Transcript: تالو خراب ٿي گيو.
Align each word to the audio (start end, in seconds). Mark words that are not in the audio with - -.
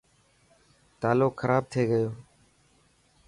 تالو 0.99 1.27
خراب 1.39 1.63
ٿي 1.71 1.81
گيو. 1.89 2.09